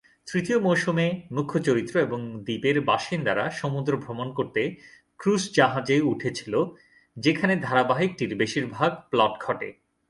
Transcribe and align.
তৃতীয় 0.31 0.59
মৌসুমে, 0.59 1.07
মুখ্য 1.31 1.59
চরিত্র 1.59 1.95
এবং 1.99 2.19
দ্বীপের 2.43 2.81
বাসিন্দারা 2.81 3.49
সমুদ্র 3.49 3.97
ভ্রমণ 3.97 4.33
করতে 4.33 4.61
ক্রুজ 5.19 5.49
জাহাজে 5.55 6.01
উঠেছিল, 6.01 6.53
যেখানে 7.17 7.53
ধারাবাহিকটির 7.55 8.35
বেশিরভাগ 8.35 8.91
প্লট 9.09 9.33
ঘটে। 9.45 9.69